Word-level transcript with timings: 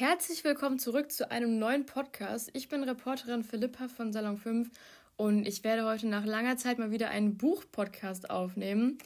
Herzlich 0.00 0.44
willkommen 0.44 0.78
zurück 0.78 1.12
zu 1.12 1.30
einem 1.30 1.58
neuen 1.58 1.84
Podcast. 1.84 2.48
Ich 2.54 2.70
bin 2.70 2.82
Reporterin 2.84 3.44
Philippa 3.44 3.86
von 3.86 4.14
Salon 4.14 4.38
5 4.38 4.70
und 5.18 5.46
ich 5.46 5.62
werde 5.62 5.84
heute 5.84 6.08
nach 6.08 6.24
langer 6.24 6.56
Zeit 6.56 6.78
mal 6.78 6.90
wieder 6.90 7.10
einen 7.10 7.36
Buch-Podcast 7.36 8.30
aufnehmen. 8.30 8.96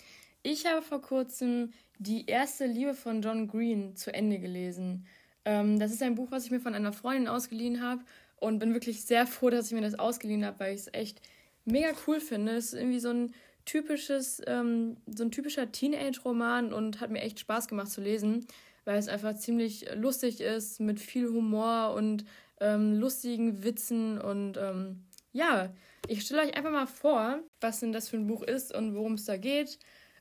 Ich 0.45 0.67
habe 0.67 0.83
vor 0.83 1.03
kurzem 1.03 1.73
Die 1.99 2.27
erste 2.27 2.67
Liebe 2.67 2.95
von 2.95 3.23
John 3.23 3.49
Green 3.49 3.97
zu 3.97 4.15
Ende 4.15 4.39
gelesen. 4.39 5.05
Ähm, 5.45 5.81
das 5.81 5.91
ist 5.91 6.01
ein 6.01 6.15
Buch, 6.15 6.31
was 6.31 6.45
ich 6.45 6.53
mir 6.53 6.61
von 6.61 6.77
einer 6.77 6.93
Freundin 6.93 7.27
ausgeliehen 7.27 7.83
habe 7.83 8.05
und 8.37 8.61
bin 8.61 8.73
wirklich 8.73 9.05
sehr 9.05 9.27
froh, 9.27 9.51
dass 9.51 9.67
ich 9.67 9.73
mir 9.73 9.83
das 9.83 9.99
ausgeliehen 9.99 10.45
habe, 10.45 10.61
weil 10.61 10.75
ich 10.77 10.83
es 10.83 10.95
echt 10.95 11.21
mega 11.65 11.91
cool 12.07 12.21
finde. 12.21 12.53
Es 12.53 12.67
ist 12.67 12.75
irgendwie 12.75 13.01
so 13.01 13.11
ein 13.11 13.35
typisches, 13.65 14.41
ähm, 14.47 14.99
so 15.07 15.25
ein 15.25 15.33
typischer 15.33 15.73
Teenage-Roman 15.73 16.73
und 16.73 17.01
hat 17.01 17.11
mir 17.11 17.23
echt 17.23 17.41
Spaß 17.41 17.67
gemacht 17.67 17.91
zu 17.91 18.01
lesen 18.01 18.47
weil 18.85 18.99
es 18.99 19.09
einfach 19.09 19.37
ziemlich 19.37 19.87
lustig 19.95 20.41
ist, 20.41 20.81
mit 20.81 21.01
viel 21.01 21.29
Humor 21.29 21.95
und 21.95 22.25
ähm, 22.61 22.95
lustigen 22.95 23.65
Witzen. 23.65 24.21
Und 24.21 24.57
ähm, 24.57 25.05
ja, 25.33 25.73
ich 26.09 26.23
stelle 26.23 26.43
euch 26.43 26.57
einfach 26.57 26.71
mal 26.71 26.87
vor, 26.87 27.41
was 27.61 27.81
denn 27.81 27.93
das 27.93 28.09
für 28.09 28.17
ein 28.17 28.27
Buch 28.27 28.43
ist 28.43 28.75
und 28.75 28.95
worum 28.95 29.15
es 29.15 29.25
da 29.25 29.37
geht. 29.37 29.79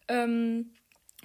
Ähm, 0.08 0.72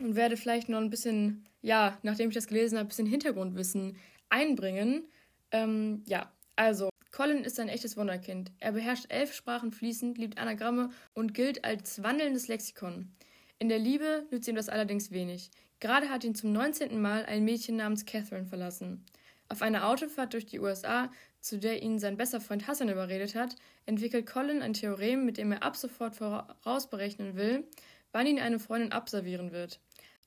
und 0.01 0.15
werde 0.15 0.37
vielleicht 0.37 0.69
noch 0.69 0.79
ein 0.79 0.91
bisschen, 0.91 1.45
ja, 1.61 1.99
nachdem 2.03 2.29
ich 2.29 2.35
das 2.35 2.47
gelesen 2.47 2.79
habe, 2.79 2.87
ein 2.87 2.89
bisschen 2.89 3.07
Hintergrundwissen 3.07 3.97
einbringen. 4.29 5.05
Ähm, 5.51 6.03
ja, 6.07 6.31
also, 6.57 6.91
Colin 7.11 7.45
ist 7.45 7.59
ein 7.59 7.69
echtes 7.69 7.97
Wunderkind. 7.97 8.53
Er 8.59 8.73
beherrscht 8.73 9.07
elf 9.09 9.35
Sprachen 9.35 9.73
fließend, 9.73 10.19
liebt 10.19 10.39
Anagramme 10.39 10.91
und 11.15 11.35
gilt 11.35 11.65
als 11.65 12.03
wandelndes 12.03 12.49
Lexikon. 12.49 13.13
In 13.59 13.69
der 13.69 13.79
Liebe 13.79 14.27
nützt 14.31 14.47
ihm 14.47 14.55
das 14.55 14.69
allerdings 14.69 15.11
wenig. 15.11 15.51
Gerade 15.81 16.09
hat 16.09 16.25
ihn 16.25 16.35
zum 16.35 16.53
19. 16.53 17.01
Mal 17.01 17.25
ein 17.27 17.45
Mädchen 17.45 17.77
namens 17.77 18.05
Catherine 18.05 18.47
verlassen. 18.47 19.05
Auf 19.49 19.63
einer 19.63 19.89
Autofahrt 19.89 20.35
durch 20.35 20.47
die 20.47 20.61
USA, 20.61 21.11
zu 21.41 21.59
der 21.59 21.83
ihn 21.83 21.99
sein 21.99 22.17
bester 22.17 22.41
Freund 22.41 22.67
Hassan 22.67 22.89
überredet 22.89 23.35
hat, 23.35 23.55
entwickelt 23.87 24.27
Colin 24.27 24.61
ein 24.61 24.75
Theorem, 24.75 25.25
mit 25.25 25.39
dem 25.39 25.53
er 25.53 25.63
ab 25.63 25.77
sofort 25.77 26.17
vorausberechnen 26.17 27.37
will, 27.37 27.65
wann 28.13 28.27
ihn 28.27 28.41
eine 28.41 28.59
Freundin 28.59 28.93
abservieren 28.93 29.53
wird. 29.53 29.81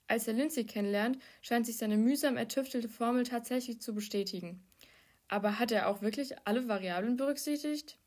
Als 0.07 0.27
er 0.27 0.33
Lindsay 0.33 0.65
kennenlernt, 0.65 1.19
scheint 1.41 1.65
sich 1.65 1.77
seine 1.77 1.97
mühsam 1.97 2.35
ertüftelte 2.35 2.89
Formel 2.89 3.23
tatsächlich 3.23 3.79
zu 3.79 3.93
bestätigen. 3.93 4.63
Aber 5.27 5.59
hat 5.59 5.71
er 5.71 5.87
auch 5.87 6.01
wirklich 6.01 6.35
alle 6.45 6.67
Variablen 6.67 7.15
berücksichtigt? 7.15 7.97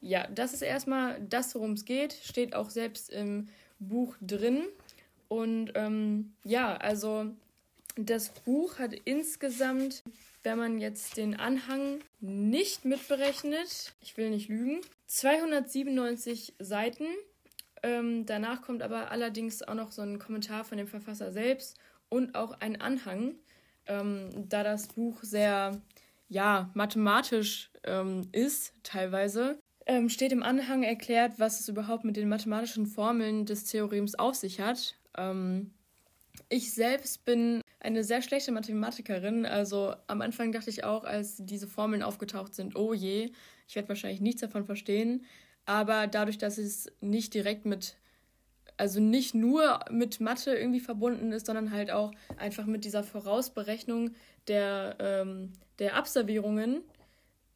Ja, 0.00 0.26
das 0.28 0.54
ist 0.54 0.62
erstmal 0.62 1.20
das, 1.20 1.54
worum 1.54 1.72
es 1.72 1.84
geht, 1.84 2.12
steht 2.12 2.54
auch 2.54 2.70
selbst 2.70 3.10
im 3.10 3.48
Buch 3.78 4.16
drin. 4.20 4.64
Und 5.28 5.72
ähm, 5.74 6.34
ja, 6.44 6.76
also 6.76 7.26
das 7.96 8.28
Buch 8.28 8.78
hat 8.78 8.92
insgesamt, 8.92 10.02
wenn 10.42 10.58
man 10.58 10.78
jetzt 10.78 11.16
den 11.16 11.34
Anhang 11.34 12.00
nicht 12.20 12.84
mitberechnet, 12.84 13.94
ich 14.02 14.16
will 14.16 14.30
nicht 14.30 14.48
lügen, 14.48 14.80
297 15.06 16.54
Seiten. 16.58 17.06
Ähm, 17.82 18.26
danach 18.26 18.62
kommt 18.62 18.82
aber 18.82 19.10
allerdings 19.10 19.62
auch 19.62 19.74
noch 19.74 19.92
so 19.92 20.02
ein 20.02 20.18
Kommentar 20.18 20.64
von 20.64 20.78
dem 20.78 20.88
Verfasser 20.88 21.32
selbst 21.32 21.78
und 22.08 22.34
auch 22.34 22.60
ein 22.60 22.80
Anhang, 22.80 23.34
ähm, 23.86 24.30
da 24.48 24.62
das 24.62 24.88
Buch 24.88 25.22
sehr 25.22 25.80
ja, 26.28 26.70
mathematisch 26.74 27.70
ähm, 27.84 28.28
ist 28.32 28.72
teilweise. 28.82 29.58
Ähm, 29.86 30.08
steht 30.08 30.32
im 30.32 30.42
Anhang 30.42 30.82
erklärt, 30.82 31.38
was 31.38 31.60
es 31.60 31.68
überhaupt 31.68 32.04
mit 32.04 32.16
den 32.16 32.28
mathematischen 32.28 32.86
Formeln 32.86 33.46
des 33.46 33.64
Theorems 33.64 34.16
auf 34.16 34.34
sich 34.34 34.60
hat. 34.60 34.96
Ähm, 35.16 35.72
ich 36.48 36.72
selbst 36.72 37.24
bin 37.24 37.62
eine 37.80 38.04
sehr 38.04 38.22
schlechte 38.22 38.52
Mathematikerin. 38.52 39.46
Also 39.46 39.94
am 40.06 40.20
Anfang 40.20 40.52
dachte 40.52 40.70
ich 40.70 40.84
auch, 40.84 41.04
als 41.04 41.36
diese 41.38 41.68
Formeln 41.68 42.02
aufgetaucht 42.02 42.54
sind, 42.54 42.76
oh 42.76 42.92
je, 42.92 43.30
ich 43.68 43.76
werde 43.76 43.88
wahrscheinlich 43.88 44.20
nichts 44.20 44.40
davon 44.40 44.64
verstehen. 44.64 45.24
Aber 45.64 46.06
dadurch, 46.06 46.38
dass 46.38 46.58
es 46.58 46.90
nicht 47.00 47.34
direkt 47.34 47.66
mit, 47.66 47.96
also 48.76 49.00
nicht 49.00 49.34
nur 49.34 49.80
mit 49.90 50.20
Mathe 50.20 50.54
irgendwie 50.54 50.80
verbunden 50.80 51.32
ist, 51.32 51.46
sondern 51.46 51.72
halt 51.72 51.90
auch 51.90 52.12
einfach 52.36 52.66
mit 52.66 52.84
dieser 52.84 53.02
Vorausberechnung 53.02 54.12
der, 54.46 54.96
ähm, 55.00 55.52
der 55.78 55.96
Abservierungen, 55.96 56.82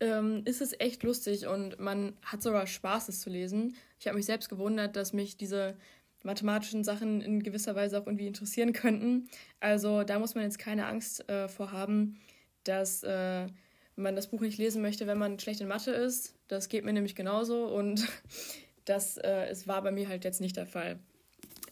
ähm, 0.00 0.42
ist 0.46 0.60
es 0.60 0.78
echt 0.80 1.02
lustig 1.02 1.46
und 1.46 1.78
man 1.78 2.16
hat 2.22 2.42
sogar 2.42 2.66
Spaß, 2.66 3.08
es 3.08 3.20
zu 3.20 3.30
lesen. 3.30 3.76
Ich 3.98 4.06
habe 4.06 4.16
mich 4.16 4.26
selbst 4.26 4.48
gewundert, 4.48 4.96
dass 4.96 5.12
mich 5.12 5.36
diese 5.36 5.76
mathematischen 6.22 6.84
Sachen 6.84 7.20
in 7.20 7.42
gewisser 7.42 7.74
Weise 7.74 7.98
auch 7.98 8.06
irgendwie 8.06 8.26
interessieren 8.26 8.72
könnten. 8.72 9.28
Also 9.60 10.02
da 10.02 10.18
muss 10.18 10.34
man 10.34 10.44
jetzt 10.44 10.58
keine 10.58 10.86
Angst 10.86 11.28
äh, 11.28 11.48
vor 11.48 11.72
haben, 11.72 12.20
dass 12.64 13.02
äh, 13.02 13.46
man 13.96 14.16
das 14.16 14.28
Buch 14.28 14.40
nicht 14.40 14.58
lesen 14.58 14.82
möchte, 14.82 15.06
wenn 15.06 15.18
man 15.18 15.38
schlecht 15.38 15.60
in 15.60 15.68
Mathe 15.68 15.92
ist. 15.92 16.34
Das 16.48 16.68
geht 16.68 16.84
mir 16.84 16.92
nämlich 16.92 17.14
genauso 17.14 17.66
und 17.66 18.06
das 18.84 19.16
äh, 19.16 19.46
es 19.46 19.66
war 19.66 19.82
bei 19.82 19.92
mir 19.92 20.08
halt 20.08 20.24
jetzt 20.24 20.40
nicht 20.40 20.56
der 20.56 20.66
Fall. 20.66 20.98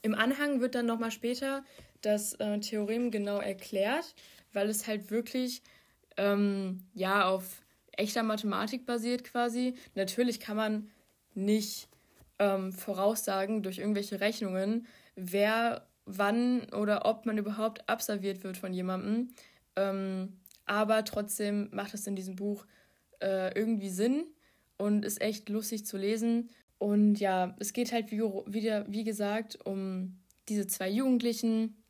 Im 0.02 0.14
Anhang 0.14 0.60
wird 0.60 0.74
dann 0.74 0.86
nochmal 0.86 1.10
später 1.10 1.64
das 2.00 2.34
äh, 2.34 2.60
Theorem 2.60 3.10
genau 3.10 3.38
erklärt, 3.38 4.14
weil 4.52 4.68
es 4.68 4.86
halt 4.86 5.10
wirklich 5.10 5.62
ähm, 6.16 6.84
ja 6.94 7.28
auf 7.28 7.62
echter 7.92 8.22
Mathematik 8.22 8.86
basiert 8.86 9.24
quasi. 9.24 9.74
Natürlich 9.94 10.40
kann 10.40 10.56
man 10.56 10.90
nicht 11.34 11.88
ähm, 12.38 12.72
voraussagen 12.72 13.62
durch 13.62 13.78
irgendwelche 13.78 14.20
Rechnungen, 14.20 14.86
wer 15.16 15.86
wann 16.04 16.72
oder 16.72 17.06
ob 17.06 17.26
man 17.26 17.38
überhaupt 17.38 17.88
absolviert 17.88 18.42
wird 18.44 18.56
von 18.56 18.72
jemandem. 18.72 19.30
Ähm, 19.76 20.40
aber 20.64 21.04
trotzdem 21.04 21.68
macht 21.72 21.94
es 21.94 22.06
in 22.06 22.16
diesem 22.16 22.36
Buch 22.36 22.66
äh, 23.20 23.52
irgendwie 23.54 23.90
Sinn 23.90 24.24
und 24.76 25.04
ist 25.04 25.20
echt 25.20 25.48
lustig 25.48 25.86
zu 25.86 25.96
lesen. 25.96 26.50
Und 26.78 27.16
ja, 27.16 27.56
es 27.58 27.72
geht 27.72 27.92
halt 27.92 28.10
wie, 28.10 28.20
wieder, 28.20 28.86
wie 28.88 29.04
gesagt 29.04 29.58
um 29.64 30.18
diese 30.48 30.66
zwei 30.66 30.88
Jugendlichen. 30.88 31.82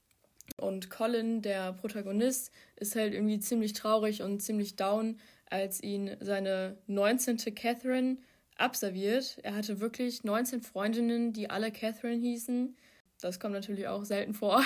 Und 0.57 0.91
Colin, 0.91 1.43
der 1.43 1.75
Protagonist, 1.75 2.51
ist 2.77 2.97
halt 2.97 3.13
irgendwie 3.13 3.39
ziemlich 3.39 3.75
traurig 3.75 4.23
und 4.23 4.41
ziemlich 4.41 4.77
down, 4.77 5.19
als 5.51 5.83
ihn 5.83 6.17
seine 6.21 6.79
19. 6.87 7.37
Catherine 7.55 8.17
abserviert. 8.59 9.39
Er 9.43 9.55
hatte 9.55 9.81
wirklich 9.81 10.25
19 10.25 10.63
Freundinnen, 10.63 11.33
die 11.33 11.51
alle 11.51 11.71
Catherine 11.71 12.21
hießen. 12.21 12.77
Das 13.21 13.41
kommt 13.41 13.55
natürlich 13.55 13.89
auch 13.89 14.05
selten 14.05 14.35
vor. 14.35 14.63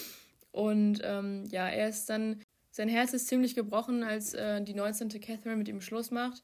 Und 0.52 1.00
ähm, 1.04 1.44
ja, 1.50 1.68
er 1.68 1.88
ist 1.88 2.08
dann, 2.08 2.40
sein 2.70 2.88
Herz 2.88 3.12
ist 3.12 3.28
ziemlich 3.28 3.54
gebrochen, 3.54 4.02
als 4.02 4.34
äh, 4.34 4.62
die 4.62 4.74
19. 4.74 5.08
Catherine 5.20 5.56
mit 5.56 5.68
ihm 5.68 5.80
Schluss 5.80 6.10
macht, 6.10 6.42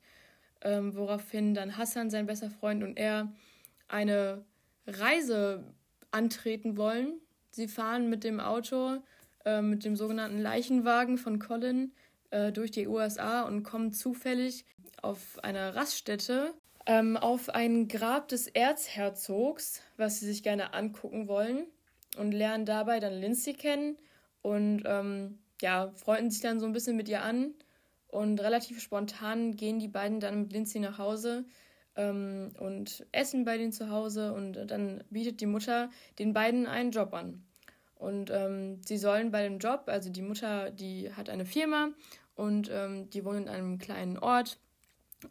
ähm, 0.61 0.95
woraufhin 0.95 1.55
dann 1.55 1.77
Hassan, 1.77 2.11
sein 2.11 2.27
bester 2.27 2.51
Freund, 2.51 2.83
und 2.83 2.99
er 2.99 3.33
eine 3.89 4.45
Reise 4.87 5.65
antreten 6.11 6.77
wollen. 6.77 7.21
Sie 7.51 7.69
fahren 7.69 8.11
mit 8.11 8.25
dem 8.25 8.39
Auto, 8.39 8.99
äh, 9.45 9.63
mit 9.63 9.85
dem 9.85 9.97
sogenannten 9.97 10.39
Leichenwagen 10.39 11.17
von 11.17 11.39
Colin 11.39 11.93
äh, 12.31 12.53
durch 12.53 12.71
die 12.71 12.87
USA 12.87 13.43
und 13.43 13.63
kommen 13.63 13.93
zufällig 13.93 14.65
auf 15.01 15.43
einer 15.43 15.75
Raststätte 15.75 16.55
ähm, 16.87 17.17
auf 17.17 17.49
ein 17.49 17.89
Grab 17.89 18.29
des 18.29 18.47
Erzherzogs, 18.47 19.83
was 19.97 20.21
sie 20.21 20.27
sich 20.27 20.43
gerne 20.43 20.75
angucken 20.75 21.29
wollen 21.29 21.67
und 22.17 22.33
lernen 22.33 22.67
dabei 22.67 23.01
dann 23.01 23.15
Lindsay 23.15 23.55
kennen 23.55 23.97
und 24.43 24.83
ähm, 24.87 25.39
ja, 25.61 25.93
freunden 25.95 26.31
sich 26.31 26.43
dann 26.43 26.61
so 26.61 26.67
ein 26.67 26.73
bisschen 26.73 26.97
mit 26.97 27.09
ihr 27.09 27.23
an 27.23 27.55
und 28.09 28.41
relativ 28.41 28.81
spontan 28.81 29.57
gehen 29.57 29.79
die 29.79 29.89
beiden 29.89 30.21
dann 30.21 30.43
mit 30.43 30.53
Lindsay 30.53 30.81
nach 30.81 30.99
Hause 30.99 31.45
ähm, 31.97 32.53
und 32.59 33.07
essen 33.13 33.45
bei 33.45 33.57
denen 33.57 33.73
zu 33.73 33.91
Hause 33.91 34.33
und 34.33 34.55
dann 34.71 35.05
bietet 35.11 35.41
die 35.41 35.47
Mutter 35.47 35.91
den 36.19 36.33
beiden 36.33 36.67
einen 36.67 36.91
Job 36.91 37.15
an. 37.15 37.45
Und 37.95 38.31
ähm, 38.31 38.81
sie 38.85 38.99
sollen 38.99 39.31
bei 39.31 39.45
dem 39.45 39.59
Job, 39.59 39.85
also 39.87 40.11
die 40.11 40.23
Mutter, 40.23 40.71
die 40.71 41.13
hat 41.13 41.31
eine 41.31 41.47
Firma 41.47 41.91
und 42.35 42.69
ähm, 42.73 43.09
die 43.11 43.25
wohnen 43.25 43.45
in 43.45 43.49
einem 43.49 43.79
kleinen 43.79 44.19
Ort 44.19 44.59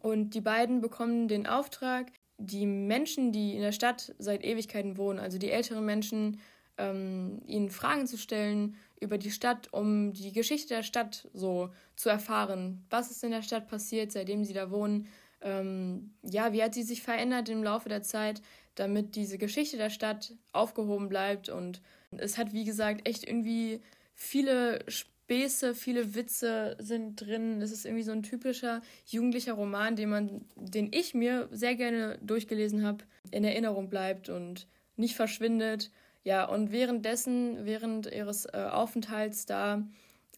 und 0.00 0.30
die 0.30 0.40
beiden 0.40 0.80
bekommen 0.80 1.28
den 1.28 1.46
Auftrag, 1.46 2.12
die 2.38 2.66
Menschen, 2.66 3.32
die 3.32 3.54
in 3.54 3.62
der 3.62 3.72
Stadt 3.72 4.14
seit 4.18 4.44
Ewigkeiten 4.44 4.96
wohnen, 4.96 5.18
also 5.18 5.38
die 5.38 5.50
älteren 5.50 5.84
Menschen, 5.84 6.40
ähm, 6.78 7.40
ihnen 7.46 7.70
Fragen 7.70 8.06
zu 8.06 8.16
stellen 8.16 8.76
über 9.00 9.18
die 9.18 9.30
Stadt, 9.30 9.72
um 9.72 10.12
die 10.12 10.32
Geschichte 10.32 10.74
der 10.74 10.82
Stadt 10.82 11.28
so 11.34 11.70
zu 11.96 12.08
erfahren. 12.08 12.84
Was 12.90 13.10
ist 13.10 13.24
in 13.24 13.30
der 13.30 13.42
Stadt 13.42 13.68
passiert, 13.68 14.12
seitdem 14.12 14.44
sie 14.44 14.54
da 14.54 14.70
wohnen? 14.70 15.06
Ähm, 15.40 16.14
ja, 16.22 16.52
wie 16.52 16.62
hat 16.62 16.74
sie 16.74 16.82
sich 16.82 17.02
verändert 17.02 17.48
im 17.48 17.62
Laufe 17.62 17.88
der 17.88 18.02
Zeit, 18.02 18.42
damit 18.74 19.16
diese 19.16 19.38
Geschichte 19.38 19.76
der 19.76 19.90
Stadt 19.90 20.34
aufgehoben 20.52 21.08
bleibt? 21.08 21.48
Und 21.48 21.82
es 22.12 22.38
hat, 22.38 22.52
wie 22.52 22.64
gesagt, 22.64 23.08
echt 23.08 23.26
irgendwie 23.26 23.80
viele 24.14 24.84
Späße, 25.24 25.74
viele 25.74 26.14
Witze 26.14 26.76
sind 26.80 27.20
drin. 27.20 27.62
Es 27.62 27.70
ist 27.70 27.86
irgendwie 27.86 28.02
so 28.02 28.12
ein 28.12 28.22
typischer 28.22 28.82
jugendlicher 29.06 29.54
Roman, 29.54 29.94
den 29.94 30.10
man, 30.10 30.44
den 30.56 30.92
ich 30.92 31.14
mir 31.14 31.48
sehr 31.52 31.76
gerne 31.76 32.18
durchgelesen 32.22 32.84
habe, 32.84 33.04
in 33.30 33.44
Erinnerung 33.44 33.88
bleibt 33.88 34.28
und 34.28 34.66
nicht 34.96 35.14
verschwindet. 35.14 35.90
Ja, 36.24 36.44
und 36.44 36.72
währenddessen, 36.72 37.64
während 37.64 38.12
ihres 38.12 38.46
äh, 38.46 38.68
Aufenthalts 38.70 39.46
da, 39.46 39.86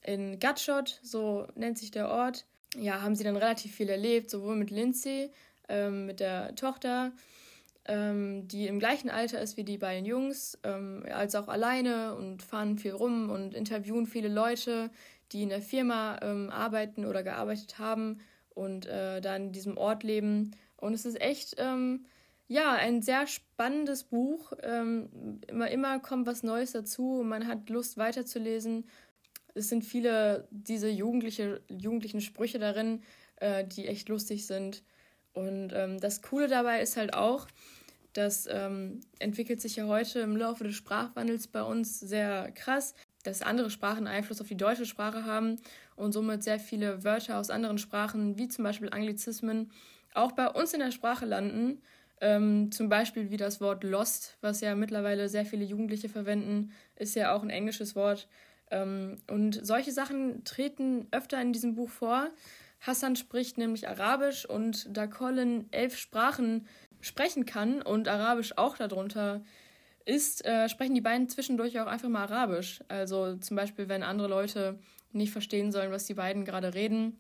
in 0.03 0.39
Gutshot, 0.39 1.01
so 1.03 1.47
nennt 1.55 1.79
sich 1.79 1.91
der 1.91 2.11
Ort, 2.11 2.45
ja, 2.77 3.01
haben 3.01 3.17
sie 3.17 3.25
dann 3.25 3.37
relativ 3.37 3.75
viel 3.75 3.89
erlebt, 3.89 4.31
sowohl 4.31 4.55
mit 4.55 4.71
Lindsay, 4.71 5.31
ähm, 5.69 6.07
mit 6.07 6.21
der 6.21 6.55
Tochter, 6.57 7.13
ähm, 7.87 8.49
die 8.49 8.67
im 8.67 8.79
gleichen 8.79 9.11
Alter 9.11 9.41
ist 9.41 9.57
wie 9.57 9.65
die 9.65 9.79
beiden 9.79 10.07
Jungs, 10.07 10.59
ähm, 10.65 11.05
als 11.13 11.35
auch 11.35 11.49
alleine 11.49 12.15
und 12.15 12.43
fahren 12.43 12.79
viel 12.79 12.93
rum 12.93 13.31
und 13.31 13.55
interviewen 13.55 14.07
viele 14.07 14.29
Leute, 14.29 14.91
die 15.33 15.43
in 15.43 15.51
der 15.51 15.63
Firma 15.63 16.19
ähm, 16.23 16.51
arbeiten 16.51 17.05
oder 17.05 17.23
gearbeitet 17.23 17.79
haben 17.79 18.19
und 18.51 18.87
äh, 18.87 19.21
da 19.21 19.37
in 19.37 19.53
diesem 19.53 19.77
Ort 19.77 20.03
leben. 20.03 20.53
Und 20.77 20.95
es 20.95 21.05
ist 21.05 21.21
echt, 21.21 21.57
ähm, 21.59 22.07
ja, 22.47 22.73
ein 22.73 23.03
sehr 23.03 23.27
spannendes 23.27 24.05
Buch. 24.05 24.53
Ähm, 24.63 25.41
immer, 25.49 25.71
immer 25.71 25.99
kommt 25.99 26.27
was 26.27 26.43
Neues 26.43 26.73
dazu. 26.73 27.23
Man 27.25 27.47
hat 27.47 27.69
Lust 27.71 27.97
weiterzulesen. 27.97 28.87
Es 29.55 29.69
sind 29.69 29.85
viele 29.85 30.47
diese 30.51 30.89
jugendliche, 30.89 31.63
jugendlichen 31.69 32.21
Sprüche 32.21 32.59
darin, 32.59 33.03
äh, 33.37 33.65
die 33.67 33.87
echt 33.87 34.09
lustig 34.09 34.47
sind. 34.47 34.83
Und 35.35 35.73
ähm, 35.75 36.01
das 36.01 36.23
Coole 36.23 36.49
dabei 36.49 36.81
ist 36.81 36.97
halt 36.97 37.15
auch, 37.15 37.47
das 38.13 38.49
ähm, 38.51 39.01
entwickelt 39.19 39.61
sich 39.61 39.77
ja 39.77 39.87
heute 39.87 40.21
im 40.21 40.37
Laufe 40.37 40.65
des 40.65 40.77
Sprachwandels 40.77 41.49
bei 41.49 41.63
uns 41.63 41.99
sehr 41.99 42.53
krass, 42.53 42.95
dass 43.25 43.43
andere 43.43 43.71
Sprachen 43.71 44.07
Einfluss 44.07 44.41
auf 44.41 44.47
die 44.47 44.57
deutsche 44.57 44.87
Sprache 44.87 45.25
haben 45.25 45.57
und 45.97 46.13
somit 46.13 46.45
sehr 46.45 46.61
viele 46.61 47.03
Wörter 47.03 47.39
aus 47.39 47.51
anderen 47.51 47.79
Sprachen, 47.79 48.39
wie 48.39 48.49
zum 48.49 48.63
Beispiel 48.63 48.91
Anglizismen, 48.91 49.73
auch 50.15 50.33
bei 50.33 50.49
uns 50.49 50.73
in 50.73 50.81
der 50.81 50.93
Sprache 50.93 51.27
landen. 51.27 51.83
Ähm, 52.21 52.71
zum 52.71 52.89
Beispiel 52.89 53.31
wie 53.31 53.37
das 53.37 53.61
Wort 53.61 53.83
lost, 53.83 54.39
was 54.41 54.61
ja 54.61 54.77
mittlerweile 54.77 55.29
sehr 55.29 55.45
viele 55.45 55.65
Jugendliche 55.65 56.09
verwenden, 56.09 56.71
ist 56.95 57.17
ja 57.17 57.35
auch 57.35 57.43
ein 57.43 57.51
englisches 57.51 57.97
Wort. 57.97 58.29
Ähm, 58.71 59.17
und 59.29 59.67
solche 59.67 59.91
Sachen 59.91 60.45
treten 60.45 61.09
öfter 61.11 61.43
in 61.43 61.53
diesem 61.53 61.75
Buch 61.75 61.91
vor. 61.91 62.31
Hassan 62.87 63.17
spricht 63.17 63.57
nämlich 63.57 63.89
Arabisch 63.89 64.45
und 64.45 64.87
da 64.95 65.07
Colin 65.07 65.67
elf 65.71 65.97
Sprachen 65.97 66.67
sprechen 67.01 67.47
kann 67.47 67.81
und 67.81 68.09
Arabisch 68.09 68.57
auch 68.57 68.77
darunter 68.77 69.43
ist, 70.05 70.45
äh, 70.45 70.69
sprechen 70.69 70.95
die 70.95 71.01
beiden 71.01 71.29
zwischendurch 71.29 71.81
auch 71.81 71.87
einfach 71.87 72.11
mal 72.11 72.25
Arabisch. 72.25 72.83
Also 72.89 73.37
zum 73.37 73.57
Beispiel, 73.57 73.89
wenn 73.89 74.03
andere 74.03 74.29
Leute 74.29 74.79
nicht 75.13 75.33
verstehen 75.33 75.73
sollen, 75.73 75.93
was 75.93 76.05
die 76.05 76.15
beiden 76.15 76.45
gerade 76.45 76.75
reden, 76.75 77.19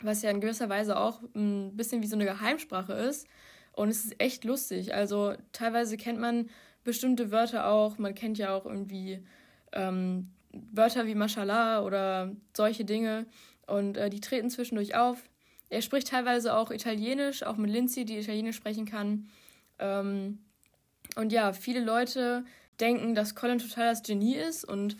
was 0.00 0.22
ja 0.22 0.30
in 0.30 0.40
gewisser 0.40 0.68
Weise 0.68 0.96
auch 0.96 1.20
ein 1.34 1.76
bisschen 1.76 2.02
wie 2.02 2.06
so 2.06 2.14
eine 2.14 2.24
Geheimsprache 2.24 2.92
ist. 2.92 3.26
Und 3.72 3.88
es 3.88 4.04
ist 4.04 4.20
echt 4.20 4.44
lustig. 4.44 4.94
Also 4.94 5.34
teilweise 5.52 5.96
kennt 5.96 6.20
man 6.20 6.50
bestimmte 6.84 7.32
Wörter 7.32 7.66
auch. 7.66 7.98
Man 7.98 8.14
kennt 8.14 8.38
ja 8.38 8.54
auch 8.54 8.64
irgendwie 8.64 9.24
ähm, 9.72 10.30
Wörter 10.52 11.06
wie 11.06 11.14
Mashallah 11.14 11.82
oder 11.82 12.32
solche 12.56 12.84
Dinge. 12.84 13.26
Und 13.70 13.96
äh, 13.96 14.10
die 14.10 14.20
treten 14.20 14.50
zwischendurch 14.50 14.94
auf. 14.94 15.22
Er 15.68 15.82
spricht 15.82 16.08
teilweise 16.08 16.56
auch 16.56 16.70
Italienisch, 16.70 17.42
auch 17.44 17.56
mit 17.56 17.70
Lindsay, 17.70 18.04
die 18.04 18.18
Italienisch 18.18 18.56
sprechen 18.56 18.86
kann. 18.86 19.28
Ähm, 19.78 20.38
und 21.16 21.32
ja, 21.32 21.52
viele 21.52 21.80
Leute 21.80 22.44
denken, 22.80 23.14
dass 23.14 23.34
Colin 23.34 23.58
total 23.58 23.90
das 23.90 24.02
Genie 24.02 24.36
ist 24.36 24.64
und 24.64 24.96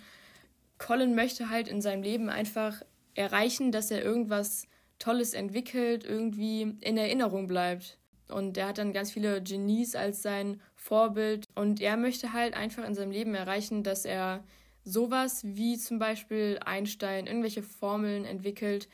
Colin 0.79 1.15
möchte 1.15 1.51
halt 1.51 1.69
in 1.69 1.83
seinem 1.83 2.03
Leben 2.03 2.31
einfach 2.31 2.83
erreichen, 3.15 3.73
dass 3.73 3.91
er 3.91 4.03
irgendwas 4.03 4.67
Tolles 4.99 5.35
entwickelt, 5.35 6.05
irgendwie 6.05 6.77
in 6.81 6.97
Erinnerung 6.97 7.47
bleibt. 7.47 7.99
Und 8.29 8.57
er 8.57 8.69
hat 8.69 8.79
dann 8.79 8.93
ganz 8.93 9.11
viele 9.11 9.43
Genies 9.43 9.97
als 9.97 10.23
sein 10.23 10.61
Vorbild. 10.77 11.47
Und 11.55 11.81
er 11.81 11.97
möchte 11.97 12.33
halt 12.33 12.55
einfach 12.55 12.87
in 12.87 12.95
seinem 12.95 13.11
Leben 13.11 13.35
erreichen, 13.35 13.83
dass 13.83 14.05
er 14.05 14.45
sowas 14.85 15.43
wie 15.45 15.79
zum 15.79 15.99
Beispiel 15.99 16.59
Einstein, 16.65 17.27
irgendwelche 17.27 17.63
Formeln 17.63 18.25
entwickelt, 18.25 18.89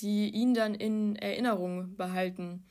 die 0.00 0.30
ihn 0.30 0.54
dann 0.54 0.74
in 0.74 1.16
Erinnerung 1.16 1.96
behalten. 1.96 2.64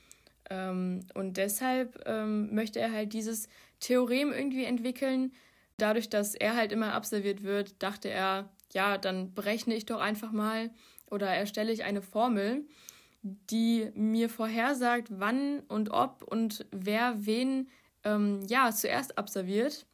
Ähm, 0.50 1.00
und 1.14 1.36
deshalb 1.36 2.02
ähm, 2.06 2.54
möchte 2.54 2.80
er 2.80 2.92
halt 2.92 3.12
dieses 3.12 3.48
Theorem 3.80 4.32
irgendwie 4.32 4.64
entwickeln. 4.64 5.32
Dadurch, 5.78 6.08
dass 6.08 6.34
er 6.34 6.56
halt 6.56 6.72
immer 6.72 6.92
absolviert 6.92 7.42
wird, 7.42 7.82
dachte 7.82 8.08
er, 8.08 8.50
ja, 8.72 8.98
dann 8.98 9.34
berechne 9.34 9.74
ich 9.74 9.86
doch 9.86 10.00
einfach 10.00 10.32
mal 10.32 10.70
oder 11.10 11.28
erstelle 11.28 11.72
ich 11.72 11.84
eine 11.84 12.02
Formel, 12.02 12.64
die 13.22 13.90
mir 13.94 14.28
vorhersagt, 14.28 15.08
wann 15.10 15.60
und 15.68 15.90
ob 15.90 16.22
und 16.24 16.66
wer 16.70 17.24
wen 17.24 17.68
ähm, 18.04 18.40
ja 18.48 18.72
zuerst 18.72 19.18
absolviert 19.18 19.86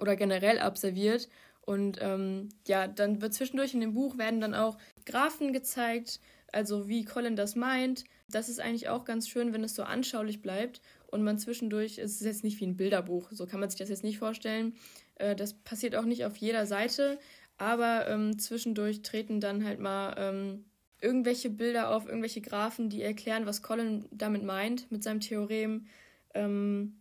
oder 0.00 0.16
generell 0.16 0.58
absolviert. 0.58 1.28
Und 1.64 1.98
ähm, 2.00 2.48
ja, 2.66 2.88
dann 2.88 3.22
wird 3.22 3.34
zwischendurch 3.34 3.72
in 3.74 3.80
dem 3.80 3.94
Buch 3.94 4.18
werden 4.18 4.40
dann 4.40 4.54
auch 4.54 4.78
Graphen 5.06 5.52
gezeigt, 5.52 6.20
also 6.50 6.88
wie 6.88 7.04
Colin 7.04 7.36
das 7.36 7.54
meint. 7.54 8.04
Das 8.28 8.48
ist 8.48 8.60
eigentlich 8.60 8.88
auch 8.88 9.04
ganz 9.04 9.28
schön, 9.28 9.52
wenn 9.52 9.64
es 9.64 9.74
so 9.74 9.84
anschaulich 9.84 10.42
bleibt 10.42 10.80
und 11.06 11.22
man 11.22 11.38
zwischendurch, 11.38 11.98
es 11.98 12.14
ist 12.14 12.24
jetzt 12.24 12.44
nicht 12.44 12.60
wie 12.60 12.66
ein 12.66 12.76
Bilderbuch, 12.76 13.30
so 13.30 13.46
kann 13.46 13.60
man 13.60 13.70
sich 13.70 13.78
das 13.78 13.90
jetzt 13.90 14.02
nicht 14.02 14.18
vorstellen. 14.18 14.74
Äh, 15.16 15.36
das 15.36 15.54
passiert 15.54 15.94
auch 15.94 16.04
nicht 16.04 16.24
auf 16.24 16.36
jeder 16.36 16.66
Seite, 16.66 17.18
aber 17.58 18.08
ähm, 18.08 18.38
zwischendurch 18.38 19.02
treten 19.02 19.40
dann 19.40 19.64
halt 19.64 19.78
mal 19.78 20.14
ähm, 20.18 20.64
irgendwelche 21.00 21.50
Bilder 21.50 21.94
auf, 21.94 22.06
irgendwelche 22.06 22.40
Graphen, 22.40 22.88
die 22.88 23.02
erklären, 23.02 23.46
was 23.46 23.62
Colin 23.62 24.06
damit 24.10 24.42
meint, 24.42 24.90
mit 24.90 25.02
seinem 25.02 25.20
Theorem. 25.20 25.86
Ähm, 26.34 26.96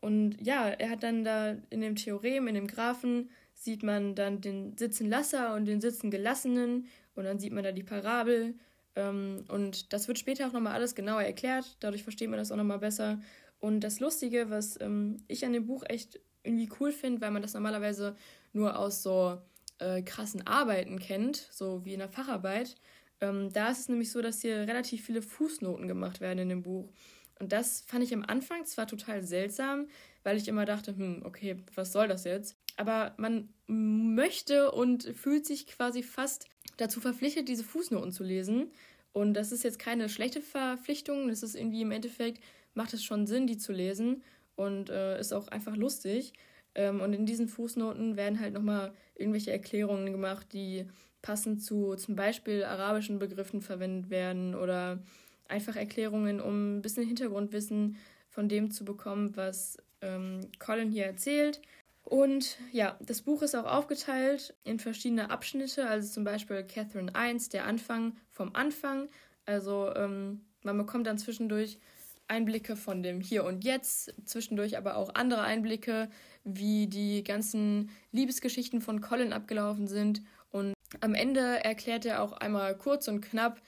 und 0.00 0.36
ja, 0.40 0.68
er 0.68 0.90
hat 0.90 1.02
dann 1.02 1.24
da 1.24 1.56
in 1.68 1.80
dem 1.80 1.96
Theorem, 1.96 2.48
in 2.48 2.54
dem 2.54 2.66
Graphen, 2.66 3.30
sieht 3.60 3.82
man 3.82 4.14
dann 4.14 4.40
den 4.40 4.76
Sitzen 4.76 5.08
Lasser 5.08 5.54
und 5.54 5.66
den 5.66 5.80
Sitzen 5.80 6.10
Gelassenen 6.10 6.88
und 7.14 7.24
dann 7.24 7.38
sieht 7.38 7.52
man 7.52 7.62
da 7.62 7.72
die 7.72 7.82
Parabel 7.82 8.54
ähm, 8.96 9.44
und 9.48 9.92
das 9.92 10.08
wird 10.08 10.18
später 10.18 10.46
auch 10.46 10.52
nochmal 10.52 10.72
alles 10.72 10.94
genauer 10.94 11.22
erklärt. 11.22 11.76
Dadurch 11.80 12.02
versteht 12.02 12.30
man 12.30 12.38
das 12.38 12.50
auch 12.50 12.56
nochmal 12.56 12.78
besser. 12.78 13.20
Und 13.58 13.80
das 13.80 14.00
Lustige, 14.00 14.48
was 14.48 14.80
ähm, 14.80 15.18
ich 15.28 15.44
an 15.44 15.52
dem 15.52 15.66
Buch 15.66 15.84
echt 15.86 16.18
irgendwie 16.42 16.70
cool 16.80 16.90
finde, 16.90 17.20
weil 17.20 17.30
man 17.30 17.42
das 17.42 17.52
normalerweise 17.52 18.16
nur 18.54 18.78
aus 18.78 19.02
so 19.02 19.38
äh, 19.78 20.00
krassen 20.02 20.46
Arbeiten 20.46 20.98
kennt, 20.98 21.36
so 21.36 21.84
wie 21.84 21.92
in 21.92 21.98
der 21.98 22.08
Facharbeit, 22.08 22.76
ähm, 23.20 23.52
da 23.52 23.70
ist 23.70 23.80
es 23.80 23.88
nämlich 23.90 24.10
so, 24.10 24.22
dass 24.22 24.40
hier 24.40 24.60
relativ 24.60 25.04
viele 25.04 25.20
Fußnoten 25.20 25.86
gemacht 25.86 26.22
werden 26.22 26.38
in 26.38 26.48
dem 26.48 26.62
Buch. 26.62 26.90
Und 27.38 27.52
das 27.52 27.82
fand 27.86 28.04
ich 28.04 28.14
am 28.14 28.24
Anfang 28.24 28.64
zwar 28.64 28.86
total 28.86 29.22
seltsam, 29.22 29.88
weil 30.22 30.36
ich 30.36 30.48
immer 30.48 30.64
dachte, 30.64 30.96
hm, 30.96 31.22
okay, 31.24 31.56
was 31.74 31.92
soll 31.92 32.08
das 32.08 32.24
jetzt? 32.24 32.56
Aber 32.80 33.12
man 33.18 33.50
möchte 33.66 34.70
und 34.70 35.02
fühlt 35.02 35.44
sich 35.44 35.66
quasi 35.66 36.02
fast 36.02 36.46
dazu 36.78 36.98
verpflichtet, 36.98 37.46
diese 37.46 37.62
Fußnoten 37.62 38.10
zu 38.10 38.24
lesen. 38.24 38.70
Und 39.12 39.34
das 39.34 39.52
ist 39.52 39.64
jetzt 39.64 39.78
keine 39.78 40.08
schlechte 40.08 40.40
Verpflichtung. 40.40 41.28
Das 41.28 41.42
ist 41.42 41.56
irgendwie 41.56 41.82
im 41.82 41.90
Endeffekt, 41.90 42.42
macht 42.72 42.94
es 42.94 43.04
schon 43.04 43.26
Sinn, 43.26 43.46
die 43.46 43.58
zu 43.58 43.74
lesen. 43.74 44.22
Und 44.56 44.88
äh, 44.88 45.20
ist 45.20 45.34
auch 45.34 45.48
einfach 45.48 45.76
lustig. 45.76 46.32
Ähm, 46.74 47.02
und 47.02 47.12
in 47.12 47.26
diesen 47.26 47.48
Fußnoten 47.48 48.16
werden 48.16 48.40
halt 48.40 48.54
nochmal 48.54 48.94
irgendwelche 49.14 49.52
Erklärungen 49.52 50.10
gemacht, 50.10 50.46
die 50.54 50.86
passend 51.20 51.62
zu 51.62 51.96
zum 51.96 52.16
Beispiel 52.16 52.64
arabischen 52.64 53.18
Begriffen 53.18 53.60
verwendet 53.60 54.08
werden 54.08 54.54
oder 54.54 55.02
einfach 55.48 55.76
Erklärungen, 55.76 56.40
um 56.40 56.78
ein 56.78 56.82
bisschen 56.82 57.06
Hintergrundwissen 57.06 57.98
von 58.30 58.48
dem 58.48 58.70
zu 58.70 58.86
bekommen, 58.86 59.36
was 59.36 59.76
ähm, 60.00 60.40
Colin 60.58 60.90
hier 60.90 61.04
erzählt. 61.04 61.60
Und 62.10 62.58
ja, 62.72 62.96
das 62.98 63.22
Buch 63.22 63.40
ist 63.40 63.54
auch 63.54 63.66
aufgeteilt 63.66 64.56
in 64.64 64.80
verschiedene 64.80 65.30
Abschnitte, 65.30 65.86
also 65.86 66.12
zum 66.12 66.24
Beispiel 66.24 66.64
Catherine 66.64 67.14
1, 67.14 67.50
der 67.50 67.66
Anfang 67.66 68.16
vom 68.32 68.52
Anfang. 68.52 69.08
Also 69.46 69.94
ähm, 69.94 70.40
man 70.64 70.76
bekommt 70.76 71.06
dann 71.06 71.18
zwischendurch 71.18 71.78
Einblicke 72.26 72.74
von 72.74 73.04
dem 73.04 73.20
Hier 73.20 73.44
und 73.44 73.62
Jetzt, 73.62 74.12
zwischendurch 74.24 74.76
aber 74.76 74.96
auch 74.96 75.14
andere 75.14 75.42
Einblicke, 75.42 76.10
wie 76.42 76.88
die 76.88 77.22
ganzen 77.22 77.90
Liebesgeschichten 78.10 78.80
von 78.80 79.00
Colin 79.00 79.32
abgelaufen 79.32 79.86
sind. 79.86 80.20
Und 80.50 80.74
am 81.00 81.14
Ende 81.14 81.62
erklärt 81.62 82.04
er 82.06 82.22
auch 82.24 82.32
einmal 82.32 82.76
kurz 82.76 83.06
und 83.06 83.20
knapp, 83.20 83.62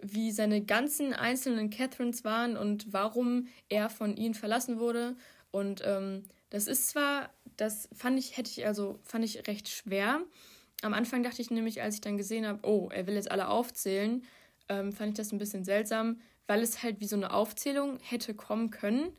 wie 0.00 0.32
seine 0.32 0.64
ganzen 0.64 1.12
einzelnen 1.12 1.70
Catherines 1.70 2.24
waren 2.24 2.56
und 2.56 2.92
warum 2.92 3.46
er 3.68 3.88
von 3.88 4.16
ihnen 4.16 4.34
verlassen 4.34 4.80
wurde. 4.80 5.14
Und 5.52 5.82
ähm, 5.86 6.24
das 6.50 6.66
ist 6.66 6.88
zwar 6.88 7.30
das 7.56 7.88
fand 7.92 8.18
ich, 8.18 8.36
hätte 8.36 8.50
ich 8.50 8.66
also, 8.66 8.98
fand 9.04 9.24
ich 9.24 9.46
recht 9.46 9.68
schwer. 9.68 10.22
Am 10.82 10.94
Anfang 10.94 11.22
dachte 11.22 11.40
ich 11.40 11.50
nämlich, 11.50 11.82
als 11.82 11.96
ich 11.96 12.00
dann 12.00 12.16
gesehen 12.16 12.46
habe, 12.46 12.60
oh, 12.62 12.88
er 12.92 13.06
will 13.06 13.14
jetzt 13.14 13.30
alle 13.30 13.48
aufzählen, 13.48 14.24
ähm, 14.68 14.92
fand 14.92 15.10
ich 15.10 15.16
das 15.16 15.32
ein 15.32 15.38
bisschen 15.38 15.64
seltsam, 15.64 16.20
weil 16.46 16.62
es 16.62 16.82
halt 16.82 17.00
wie 17.00 17.06
so 17.06 17.16
eine 17.16 17.32
Aufzählung 17.32 17.98
hätte 18.02 18.34
kommen 18.34 18.70
können. 18.70 19.12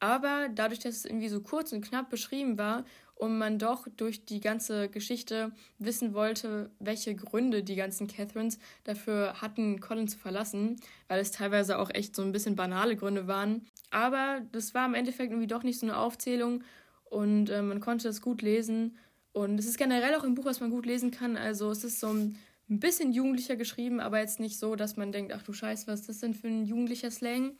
Aber 0.00 0.48
dadurch, 0.54 0.78
dass 0.78 0.96
es 0.96 1.04
irgendwie 1.04 1.28
so 1.28 1.40
kurz 1.40 1.72
und 1.72 1.80
knapp 1.80 2.08
beschrieben 2.08 2.56
war 2.56 2.84
und 3.16 3.36
man 3.36 3.58
doch 3.58 3.88
durch 3.96 4.24
die 4.24 4.38
ganze 4.38 4.88
Geschichte 4.88 5.50
wissen 5.78 6.14
wollte, 6.14 6.70
welche 6.78 7.16
Gründe 7.16 7.64
die 7.64 7.74
ganzen 7.74 8.06
Catherines 8.06 8.60
dafür 8.84 9.40
hatten, 9.40 9.80
Colin 9.80 10.06
zu 10.06 10.18
verlassen, 10.18 10.80
weil 11.08 11.20
es 11.20 11.32
teilweise 11.32 11.78
auch 11.78 11.90
echt 11.90 12.14
so 12.14 12.22
ein 12.22 12.30
bisschen 12.30 12.54
banale 12.54 12.94
Gründe 12.94 13.26
waren. 13.26 13.66
Aber 13.90 14.40
das 14.52 14.72
war 14.72 14.86
im 14.86 14.94
Endeffekt 14.94 15.32
irgendwie 15.32 15.48
doch 15.48 15.64
nicht 15.64 15.80
so 15.80 15.86
eine 15.86 15.96
Aufzählung 15.96 16.62
und 17.10 17.50
äh, 17.50 17.62
man 17.62 17.80
konnte 17.80 18.08
es 18.08 18.20
gut 18.20 18.42
lesen. 18.42 18.96
Und 19.32 19.58
es 19.58 19.66
ist 19.66 19.78
generell 19.78 20.14
auch 20.14 20.24
ein 20.24 20.34
Buch, 20.34 20.44
was 20.44 20.60
man 20.60 20.70
gut 20.70 20.86
lesen 20.86 21.10
kann. 21.10 21.36
Also 21.36 21.70
es 21.70 21.84
ist 21.84 22.00
so 22.00 22.08
ein 22.08 22.36
bisschen 22.68 23.12
jugendlicher 23.12 23.56
geschrieben, 23.56 24.00
aber 24.00 24.18
jetzt 24.18 24.40
nicht 24.40 24.58
so, 24.58 24.76
dass 24.76 24.96
man 24.96 25.12
denkt, 25.12 25.32
ach 25.32 25.42
du 25.42 25.52
Scheiße, 25.52 25.86
was 25.86 26.00
ist 26.00 26.08
das 26.08 26.18
denn 26.20 26.34
für 26.34 26.48
ein 26.48 26.66
jugendlicher 26.66 27.10
Slang? 27.10 27.52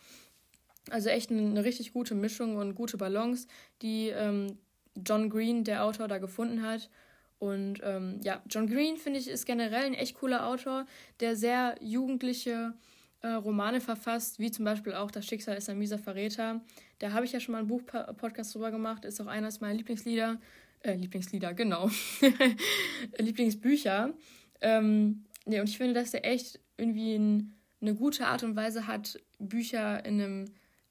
Also 0.90 1.08
echt 1.08 1.30
eine, 1.30 1.40
eine 1.40 1.64
richtig 1.64 1.92
gute 1.92 2.14
Mischung 2.14 2.56
und 2.56 2.74
gute 2.74 2.96
Balance, 2.96 3.46
die 3.82 4.08
ähm, 4.08 4.58
John 5.06 5.30
Green, 5.30 5.64
der 5.64 5.84
Autor, 5.84 6.08
da 6.08 6.18
gefunden 6.18 6.62
hat. 6.62 6.90
Und 7.38 7.80
ähm, 7.84 8.20
ja, 8.22 8.42
John 8.48 8.66
Green, 8.66 8.96
finde 8.96 9.20
ich, 9.20 9.28
ist 9.28 9.46
generell 9.46 9.86
ein 9.86 9.94
echt 9.94 10.16
cooler 10.16 10.46
Autor, 10.46 10.86
der 11.20 11.36
sehr 11.36 11.76
jugendliche 11.80 12.74
äh, 13.22 13.28
Romane 13.28 13.80
verfasst, 13.80 14.38
wie 14.38 14.50
zum 14.50 14.64
Beispiel 14.64 14.94
auch 14.94 15.10
Das 15.10 15.26
Schicksal 15.26 15.56
ist 15.56 15.68
ein 15.68 15.78
mieser 15.78 15.98
Verräter. 15.98 16.60
Da 16.98 17.12
habe 17.12 17.26
ich 17.26 17.32
ja 17.32 17.40
schon 17.40 17.52
mal 17.52 17.58
einen 17.58 17.68
Buchpodcast 17.68 18.54
drüber 18.54 18.70
gemacht, 18.70 19.04
ist 19.04 19.20
auch 19.20 19.26
eines 19.26 19.60
meiner 19.60 19.74
Lieblingslieder. 19.74 20.40
Äh, 20.80 20.94
Lieblingslieder, 20.94 21.54
genau. 21.54 21.90
Lieblingsbücher. 23.18 24.14
Ähm, 24.60 25.24
nee, 25.44 25.60
und 25.60 25.68
ich 25.68 25.76
finde, 25.76 25.94
dass 25.94 26.12
der 26.12 26.24
echt 26.24 26.60
irgendwie 26.76 27.16
ein, 27.16 27.54
eine 27.80 27.94
gute 27.94 28.26
Art 28.26 28.44
und 28.44 28.56
Weise 28.56 28.86
hat, 28.86 29.18
Bücher 29.38 30.04
in 30.04 30.20
einem 30.20 30.44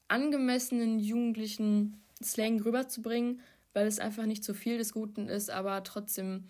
angemessenen 0.10 1.00
jugendlichen 1.00 2.04
Slang 2.22 2.60
rüberzubringen, 2.62 3.42
weil 3.74 3.88
es 3.88 4.00
einfach 4.00 4.26
nicht 4.26 4.44
zu 4.44 4.54
viel 4.54 4.78
des 4.78 4.94
Guten 4.94 5.30
ist, 5.30 5.50
aber 5.50 5.84
trotzdem, 5.84 6.46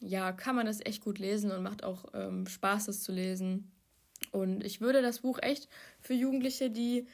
ja, 0.00 0.32
kann 0.32 0.56
man 0.56 0.66
das 0.66 0.80
echt 0.84 1.02
gut 1.02 1.18
lesen 1.18 1.50
und 1.50 1.62
macht 1.62 1.84
auch 1.84 2.06
ähm, 2.14 2.46
Spaß, 2.46 2.86
das 2.86 3.02
zu 3.02 3.12
lesen. 3.12 3.70
Und 4.34 4.64
ich 4.64 4.80
würde 4.80 5.00
das 5.00 5.20
Buch 5.20 5.38
echt 5.40 5.68
für 6.00 6.12
Jugendliche, 6.12 6.68
die 6.68 7.06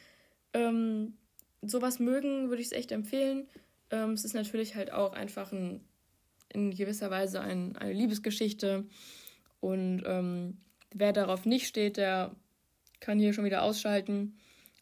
ähm, 0.54 1.18
sowas 1.60 1.98
mögen, 1.98 2.48
würde 2.48 2.62
ich 2.62 2.68
es 2.68 2.72
echt 2.72 2.92
empfehlen. 2.92 3.46
Ähm, 3.90 4.12
es 4.12 4.24
ist 4.24 4.32
natürlich 4.32 4.74
halt 4.74 4.90
auch 4.90 5.12
einfach 5.12 5.52
ein, 5.52 5.84
in 6.48 6.70
gewisser 6.70 7.10
Weise 7.10 7.42
ein, 7.42 7.76
eine 7.76 7.92
Liebesgeschichte. 7.92 8.86
Und 9.60 10.02
ähm, 10.06 10.56
wer 10.94 11.12
darauf 11.12 11.44
nicht 11.44 11.66
steht, 11.66 11.98
der 11.98 12.34
kann 13.00 13.18
hier 13.18 13.34
schon 13.34 13.44
wieder 13.44 13.64
ausschalten. 13.64 14.38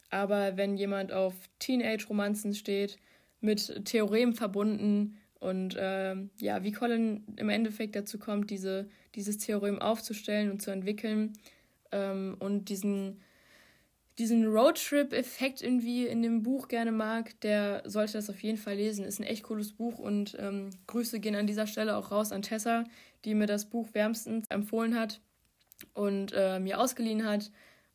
Aber 0.09 0.57
wenn 0.57 0.77
jemand 0.77 1.11
auf 1.11 1.35
Teenage-Romanzen 1.59 2.55
steht, 2.55 2.99
mit 3.41 3.85
Theoremen 3.85 4.35
verbunden 4.35 5.19
und 5.41 5.75
äh, 5.75 6.15
ja, 6.39 6.63
wie 6.63 6.71
Colin 6.71 7.25
im 7.35 7.49
Endeffekt 7.49 7.97
dazu 7.97 8.17
kommt, 8.21 8.51
diese, 8.51 8.89
dieses 9.17 9.39
Theorem 9.39 9.81
aufzustellen 9.81 10.53
und 10.53 10.63
zu 10.63 10.71
entwickeln 10.71 11.33
ähm, 11.93 12.37
und 12.39 12.69
diesen, 12.69 13.21
diesen 14.19 14.47
Roadtrip-Effekt 14.47 15.63
irgendwie 15.63 16.07
in 16.07 16.23
dem 16.23 16.43
Buch 16.43 16.69
gerne 16.69 16.93
mag, 16.93 17.41
der 17.41 17.83
sollte 17.87 18.15
das 18.15 18.31
auf 18.31 18.43
jeden 18.43 18.59
Fall 18.59 18.77
lesen. 18.77 19.05
Ist 19.05 19.21
ein 19.21 19.25
echt 19.25 19.45
cooles 19.45 19.73
Buch 19.73 19.99
und 19.99 20.37
ähm, 20.39 20.71
Grüße 20.87 21.21
gehen 21.21 21.37
an 21.37 21.47
dieser 21.47 21.67
Stelle 21.67 21.97
auch 21.97 22.11
raus 22.11 22.33
an 22.33 22.43
Tessa, 22.43 22.85
die 23.25 23.35
mir 23.35 23.47
das 23.47 23.67
Buch 23.67 23.89
wärmstens 23.93 24.47
empfohlen 24.49 24.99
hat 24.99 25.21
und 25.95 26.33
äh, 26.35 26.59
mir 26.59 26.81
ausgeliehen 26.81 27.25
hat. 27.25 27.51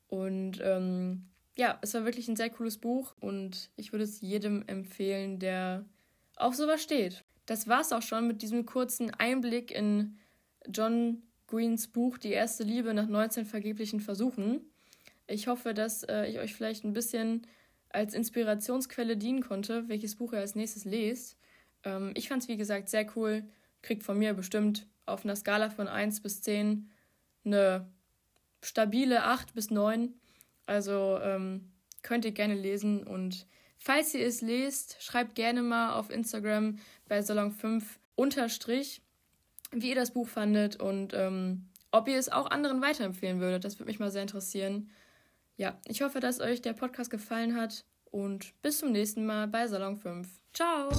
Und 0.07 0.59
ähm, 0.63 1.29
ja, 1.57 1.77
es 1.81 1.93
war 1.93 2.05
wirklich 2.05 2.27
ein 2.27 2.35
sehr 2.35 2.49
cooles 2.49 2.77
Buch 2.77 3.15
und 3.19 3.69
ich 3.75 3.91
würde 3.91 4.03
es 4.05 4.21
jedem 4.21 4.63
empfehlen, 4.67 5.39
der 5.39 5.85
auf 6.35 6.55
sowas 6.55 6.81
steht. 6.81 7.23
Das 7.45 7.67
war's 7.67 7.91
auch 7.91 8.01
schon 8.01 8.27
mit 8.27 8.41
diesem 8.41 8.65
kurzen 8.65 9.11
Einblick 9.11 9.71
in 9.71 10.17
John 10.67 11.23
Greens 11.53 11.87
Buch 11.87 12.17
Die 12.17 12.31
erste 12.31 12.63
Liebe 12.63 12.95
nach 12.95 13.07
19 13.07 13.45
vergeblichen 13.45 13.99
Versuchen. 13.99 14.61
Ich 15.27 15.45
hoffe, 15.45 15.75
dass 15.75 16.01
äh, 16.01 16.25
ich 16.25 16.39
euch 16.39 16.55
vielleicht 16.55 16.83
ein 16.83 16.93
bisschen 16.93 17.45
als 17.89 18.15
Inspirationsquelle 18.15 19.17
dienen 19.17 19.43
konnte, 19.43 19.87
welches 19.87 20.15
Buch 20.15 20.33
ihr 20.33 20.39
als 20.39 20.55
nächstes 20.55 20.83
lest. 20.83 21.37
Ähm, 21.83 22.11
ich 22.15 22.27
fand 22.27 22.41
es, 22.41 22.49
wie 22.49 22.57
gesagt, 22.57 22.89
sehr 22.89 23.05
cool. 23.15 23.43
Kriegt 23.83 24.01
von 24.01 24.17
mir 24.17 24.33
bestimmt 24.33 24.87
auf 25.05 25.25
einer 25.25 25.35
Skala 25.35 25.69
von 25.69 25.87
1 25.87 26.21
bis 26.21 26.41
10 26.41 26.89
eine 27.45 27.87
stabile 28.63 29.21
8 29.21 29.53
bis 29.53 29.69
9. 29.69 30.11
Also 30.65 31.19
ähm, 31.21 31.71
könnt 32.01 32.25
ihr 32.25 32.31
gerne 32.31 32.55
lesen 32.55 33.03
und 33.03 33.45
falls 33.77 34.15
ihr 34.15 34.25
es 34.25 34.41
lest, 34.41 34.97
schreibt 35.03 35.35
gerne 35.35 35.61
mal 35.61 35.93
auf 35.99 36.09
Instagram 36.09 36.79
bei 37.07 37.19
Salon5 37.19 37.83
unterstrich, 38.15 39.02
wie 39.73 39.89
ihr 39.89 39.95
das 39.95 40.11
Buch 40.11 40.27
fandet 40.27 40.77
und 40.77 41.13
ähm, 41.13 41.69
ob 41.91 42.07
ihr 42.07 42.17
es 42.17 42.29
auch 42.29 42.49
anderen 42.49 42.81
weiterempfehlen 42.81 43.39
würdet. 43.39 43.63
Das 43.63 43.79
würde 43.79 43.89
mich 43.89 43.99
mal 43.99 44.11
sehr 44.11 44.23
interessieren. 44.23 44.89
Ja, 45.55 45.79
ich 45.87 46.01
hoffe, 46.01 46.19
dass 46.19 46.39
euch 46.39 46.61
der 46.61 46.73
Podcast 46.73 47.09
gefallen 47.09 47.55
hat 47.55 47.85
und 48.09 48.59
bis 48.61 48.79
zum 48.79 48.91
nächsten 48.91 49.25
Mal 49.25 49.47
bei 49.47 49.67
Salon 49.67 49.97
5. 49.97 50.27
Ciao! 50.53 50.89